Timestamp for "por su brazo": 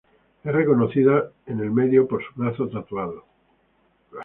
2.07-2.67